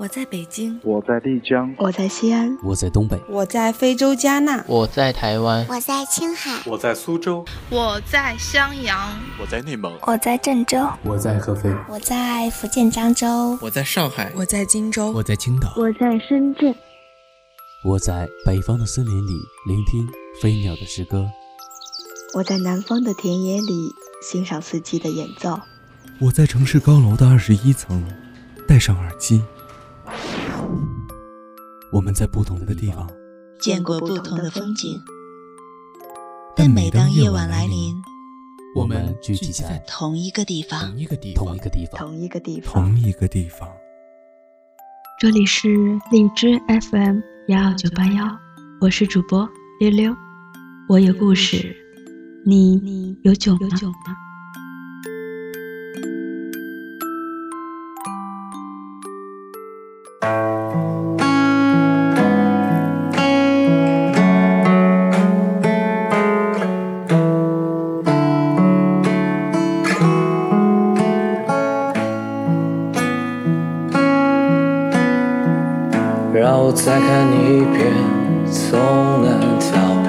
[0.00, 8.98] 我在北京，我在丽江，我在西安，我在东北，我在非洲加纳，我在台湾，我在青海，我在苏州，我在襄阳，
[9.38, 16.74] 我在内蒙，我在郑州，我在合肥，我在福建漳州，我在上海，我在荆州，我在青岛，我在深圳，
[17.84, 19.32] 我在北方的森林里
[19.66, 20.08] 聆听
[20.40, 21.28] 飞鸟的诗歌，
[22.32, 25.60] 我在南方的田野里欣赏四季的演奏，
[26.18, 28.02] 我在城市高楼的二十一层
[28.66, 29.42] 戴上耳机。
[31.92, 33.10] 我们在不同的地方
[33.58, 34.96] 见过不同的风景，
[36.54, 37.96] 但每当夜晚来临，
[38.76, 43.68] 我们聚集在同一个地方，同一个地方，同一个地方，同一个地方，同一个地方。
[45.18, 45.68] 这里是
[46.12, 47.18] 荔枝 FM
[47.48, 48.38] 幺二九八幺，
[48.80, 49.48] 我是主播
[49.80, 50.16] 溜溜，
[50.88, 51.74] 我有故事，
[52.46, 53.68] 你有酒吗？
[76.40, 77.92] 让我再看你一遍，
[78.50, 78.80] 从
[79.22, 79.28] 南
[79.70, 80.08] 到北，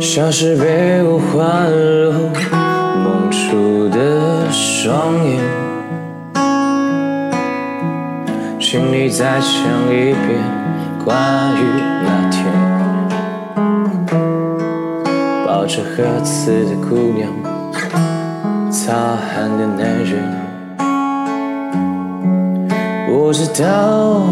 [0.00, 2.30] 像是被我环入
[3.04, 5.38] 梦出的双眼。
[8.58, 9.44] 请你再讲
[9.90, 10.40] 一遍
[11.04, 11.60] 关于
[12.02, 12.40] 那天，
[15.46, 17.28] 抱着盒子的姑娘，
[18.70, 20.41] 擦汗的男人。
[23.14, 24.22] 我知道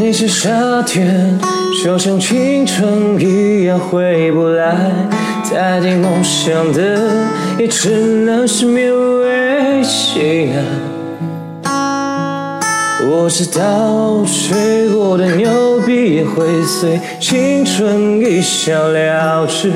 [0.00, 1.38] 那些夏天
[1.84, 4.74] 就像青春一样回不来，
[5.52, 7.26] 代替梦想的
[7.58, 7.90] 也只
[8.24, 10.64] 能是勉为其难。
[13.10, 19.70] 我知道吹过的牛逼也会随，青春一笑了之，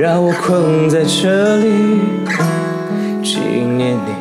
[0.00, 1.98] 让我困在这里
[3.24, 4.19] 纪念你。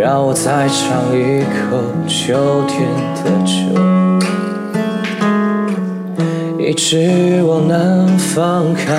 [0.00, 1.76] 让我再尝一口
[2.08, 3.52] 秋天的酒，
[6.58, 8.96] 一直往南方开，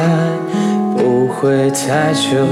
[0.96, 2.46] 不会太久。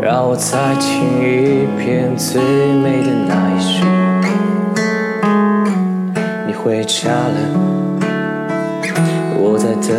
[0.00, 3.82] 让我再听一遍最美的那一句，
[6.46, 7.34] 你回家了，
[9.36, 9.98] 我在等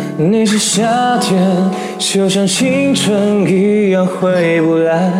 [0.29, 1.41] 那些夏天。
[1.97, 5.11] 就像青春一样回不来，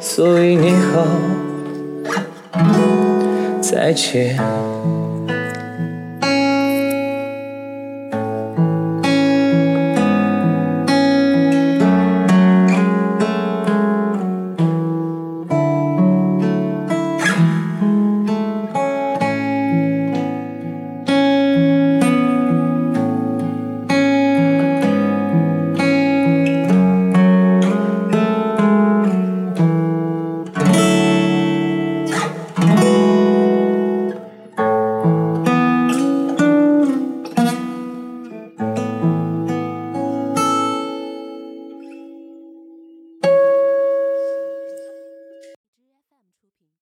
[0.00, 1.06] 所以你好，
[3.60, 4.38] 再见。